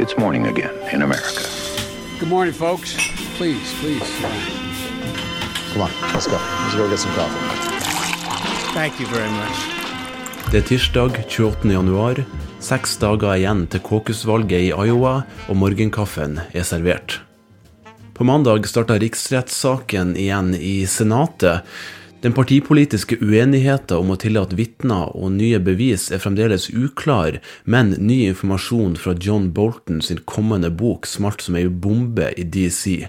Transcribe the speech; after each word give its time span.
It's 0.00 0.16
morning 0.16 0.46
again 0.46 0.72
in 0.92 1.02
America. 1.02 1.44
Good 2.18 2.28
morning, 2.30 2.54
folks. 2.54 2.96
Please, 3.36 3.68
please. 3.80 4.10
Come 5.72 5.82
on, 5.82 5.90
let's 6.14 6.26
go. 6.26 6.38
Let's 6.40 6.74
go 6.74 6.88
get 6.88 6.98
some 6.98 7.12
coffee. 7.12 7.36
Thank 8.72 9.00
you 9.00 9.06
very 9.06 9.30
much. 9.30 9.56
Det 10.50 10.58
er 10.58 10.62
tirsdag 10.62 11.10
28. 11.28 11.72
januar. 11.72 12.24
Seks 12.60 12.96
dager 12.96 13.34
igjen 13.34 13.66
til 13.68 13.80
caucusvalget 13.84 14.70
i 14.70 14.72
Iowa, 14.72 15.26
og 15.48 15.56
morgenkaffen 15.60 16.40
er 16.52 16.64
servert. 16.64 17.20
På 18.16 18.24
mandag 18.24 18.64
starta 18.72 18.96
riksrettssaken 18.96 20.16
igjen 20.16 20.54
i 20.56 20.86
Senatet. 20.86 21.60
Den 22.20 22.34
partipolitiske 22.36 23.16
uenigheten 23.24 23.96
om 23.96 24.10
å 24.12 24.18
tillate 24.20 24.56
vitner 24.58 25.08
og 25.16 25.30
nye 25.38 25.56
bevis 25.64 26.10
er 26.12 26.20
fremdeles 26.20 26.66
uklar, 26.68 27.38
men 27.64 27.94
ny 27.96 28.26
informasjon 28.28 28.98
fra 29.00 29.14
John 29.16 29.46
Bolton 29.56 30.02
sin 30.04 30.20
kommende 30.28 30.68
bok 30.68 31.08
smalt 31.08 31.40
som 31.40 31.56
ei 31.56 31.64
bombe 31.64 32.28
i 32.36 32.44
DC. 32.44 33.08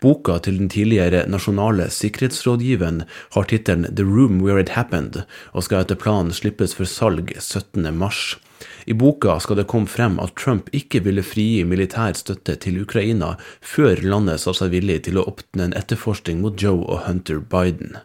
Boka 0.00 0.38
til 0.40 0.56
den 0.62 0.72
tidligere 0.72 1.26
nasjonale 1.28 1.90
sikkerhetsrådgiveren 1.92 3.04
har 3.36 3.48
tittelen 3.52 3.92
The 3.92 4.08
Room 4.08 4.40
Where 4.40 4.64
It 4.64 4.72
Happened, 4.78 5.26
og 5.52 5.68
skal 5.68 5.84
etter 5.84 6.00
planen 6.00 6.32
slippes 6.32 6.72
for 6.78 6.88
salg 6.88 7.34
17. 7.36 7.84
mars. 7.92 8.38
I 8.88 8.96
boka 8.96 9.36
skal 9.44 9.60
det 9.60 9.68
komme 9.68 9.92
frem 9.92 10.16
at 10.24 10.38
Trump 10.40 10.72
ikke 10.72 11.04
ville 11.04 11.20
frigi 11.20 11.66
militær 11.68 12.16
støtte 12.16 12.56
til 12.64 12.80
Ukraina 12.80 13.34
før 13.60 14.00
landet 14.00 14.40
sa 14.40 14.56
seg 14.56 14.72
villig 14.72 15.02
til 15.04 15.20
å 15.20 15.28
åpne 15.28 15.68
en 15.68 15.76
etterforskning 15.76 16.40
mot 16.40 16.56
Joe 16.56 16.80
og 16.80 17.04
Hunter 17.04 17.44
Biden. 17.44 17.98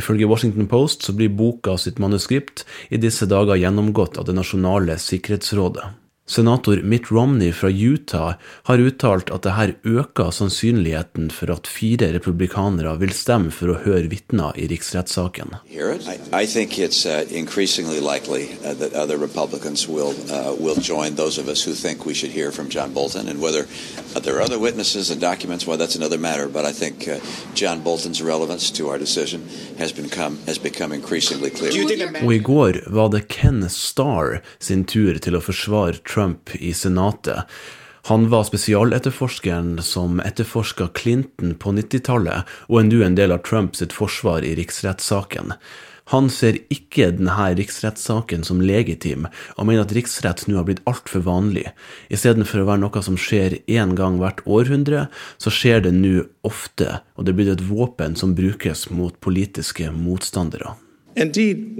Ifølge 0.00 0.28
Washington 0.30 0.68
Post 0.70 1.04
så 1.04 1.14
blir 1.16 1.32
boka 1.36 1.76
sitt 1.78 2.00
manuskript 2.00 2.64
i 2.88 3.00
disse 3.00 3.28
dager 3.28 3.60
gjennomgått 3.60 4.16
av 4.20 4.28
Det 4.28 4.36
nasjonale 4.36 4.96
sikkerhetsrådet. 4.98 5.99
Senator 6.30 6.76
Mitt 6.82 7.10
Romney 7.10 7.52
fra 7.52 7.70
Utah 7.70 8.34
har 8.62 8.78
uttalt 8.78 9.30
at 9.34 9.42
dette 9.42 9.74
øker 9.82 10.30
sannsynligheten 10.30 11.26
for 11.34 11.50
at 11.50 11.66
fire 11.66 12.12
republikanere 12.14 12.92
vil 13.00 13.10
stemme 13.10 13.50
for 13.50 13.72
å 13.72 13.78
høre 13.82 14.06
vitner 14.12 14.54
i 14.54 14.68
riksrettssaken. 14.70 15.56
I, 15.66 16.18
I 16.30 16.46
think 16.46 16.78
it's 16.78 17.02
increasingly 17.34 17.98
likely 17.98 18.46
that 18.62 18.94
other 18.94 19.18
Republicans 19.18 19.88
will 19.88 20.14
will 20.60 20.78
join 20.78 21.16
those 21.16 21.36
of 21.36 21.48
us 21.48 21.64
who 21.66 21.74
think 21.74 22.06
we 22.06 22.14
should 22.14 22.30
hear 22.30 22.52
from 22.52 22.68
John 22.68 22.92
Bolton, 22.92 23.26
and 23.28 23.40
whether 23.40 23.66
there 24.22 24.36
are 24.36 24.42
other 24.42 24.58
witnesses 24.58 25.10
and 25.10 25.20
documents, 25.20 25.66
well, 25.66 25.78
that's 25.78 25.96
another 25.96 26.18
matter. 26.18 26.46
But 26.48 26.64
I 26.64 26.72
think 26.72 27.08
uh, 27.08 27.18
John 27.54 27.82
Bolton's 27.82 28.22
relevance 28.22 28.70
to 28.78 28.88
our 28.88 28.98
decision 28.98 29.48
has 29.78 29.90
become 29.92 30.38
has 30.46 30.58
become 30.58 30.94
increasingly 30.94 31.50
clear. 31.50 31.72
Og 32.22 32.34
i 32.34 32.38
går 32.38 32.82
var 32.86 33.08
det 33.10 33.26
Ken 33.28 33.66
Starr 33.70 34.40
sin 34.58 34.84
tur 34.84 35.18
til 35.18 35.34
å 35.34 35.42
forsvare 35.42 35.98
Trump 36.04 36.19
i 36.58 36.72
Senatet. 36.74 37.46
Han 38.08 38.30
var 38.32 38.44
spesialetterforskeren 38.48 39.82
som 39.82 40.20
etterforska 40.20 40.88
Clinton 40.94 41.54
på 41.54 41.72
90-tallet, 41.76 42.48
og 42.68 42.80
er 42.80 42.88
nå 42.88 43.04
en 43.04 43.18
del 43.18 43.34
av 43.34 43.44
Trumps 43.44 43.84
forsvar 43.92 44.46
i 44.46 44.54
riksrettssaken. 44.56 45.52
Han 46.10 46.26
ser 46.32 46.56
ikke 46.74 47.12
denne 47.14 47.50
riksrettssaken 47.54 48.42
som 48.46 48.62
legitim, 48.64 49.28
og 49.54 49.68
mener 49.68 49.84
at 49.84 49.92
riksrett 49.94 50.42
nå 50.48 50.56
har 50.58 50.66
blitt 50.66 50.82
altfor 50.90 51.22
vanlig. 51.22 51.68
Istedenfor 52.10 52.64
å 52.64 52.68
være 52.72 52.82
noe 52.82 53.02
som 53.06 53.18
skjer 53.20 53.60
én 53.70 53.94
gang 53.98 54.18
hvert 54.18 54.42
århundre, 54.42 55.06
så 55.38 55.52
skjer 55.54 55.84
det 55.86 55.94
nå 55.94 56.24
ofte, 56.46 56.98
og 57.14 57.28
det 57.28 57.36
blir 57.38 57.52
et 57.52 57.62
våpen 57.68 58.18
som 58.18 58.34
brukes 58.34 58.88
mot 58.90 59.14
politiske 59.22 59.92
motstandere. 59.94 60.74
Indeed, 61.14 61.78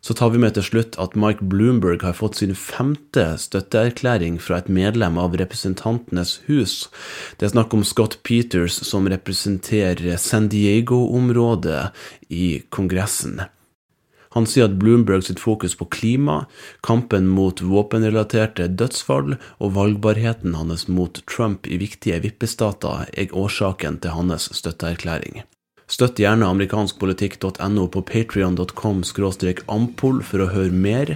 Så 0.00 0.14
tar 0.14 0.30
vi 0.30 0.38
med 0.38 0.54
til 0.54 0.62
slutt 0.62 0.94
at 1.02 1.16
Mike 1.18 1.44
Bloomberg 1.50 2.04
har 2.06 2.14
fått 2.14 2.38
sin 2.38 2.54
femte 2.54 3.24
støtteerklæring 3.42 4.38
fra 4.38 4.60
et 4.62 4.70
medlem 4.70 5.18
av 5.18 5.34
Representantenes 5.40 6.36
hus. 6.46 6.86
Det 7.36 7.48
er 7.48 7.54
snakk 7.56 7.74
om 7.74 7.82
Scott 7.82 8.20
Peters, 8.22 8.78
som 8.86 9.10
representerer 9.10 10.14
San 10.22 10.46
Diego-området 10.52 11.90
i 12.30 12.62
Kongressen. 12.70 13.42
Han 14.36 14.46
sier 14.46 14.68
at 14.68 14.78
Bloomberg 14.78 15.26
sitt 15.26 15.42
fokus 15.42 15.74
på 15.74 15.88
klima, 15.90 16.44
kampen 16.86 17.26
mot 17.26 17.58
våpenrelaterte 17.64 18.70
dødsfall 18.78 19.34
og 19.58 19.74
valgbarheten 19.74 20.54
hans 20.54 20.86
mot 20.86 21.18
Trump 21.26 21.66
i 21.66 21.82
viktige 21.82 22.22
vippestater 22.22 23.08
er 23.10 23.34
årsaken 23.34 23.98
til 24.04 24.14
hans 24.14 24.52
støtteerklæring. 24.54 25.42
Støtt 25.88 26.20
gjerne 26.20 26.44
amerikanskpolitikk.no 26.52 27.86
på 27.88 28.02
patrion.com 28.04 29.00
ampoll 29.72 30.20
for 30.22 30.44
å 30.44 30.50
høre 30.52 30.72
mer. 30.72 31.14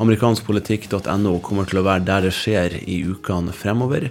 Amerikanskpolitikk.no 0.00 1.34
kommer 1.44 1.68
til 1.68 1.82
å 1.82 1.84
være 1.84 2.06
der 2.08 2.24
det 2.24 2.32
skjer 2.32 2.78
i 2.80 3.02
ukene 3.04 3.52
fremover. 3.52 4.08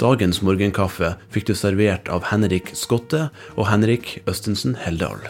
Dagens 0.00 0.40
morgenkaffe 0.40 1.12
fikk 1.28 1.50
du 1.50 1.54
servert 1.54 2.08
av 2.08 2.30
Henrik 2.32 2.72
Skotte 2.72 3.28
og 3.58 3.68
Henrik 3.68 4.16
Østensen 4.24 4.78
Heldal. 4.80 5.28